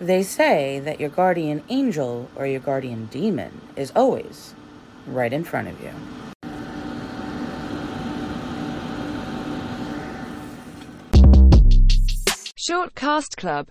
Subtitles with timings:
[0.00, 4.54] They say that your guardian angel or your guardian demon is always
[5.08, 5.90] right in front of you.
[12.54, 13.66] Short Cast Club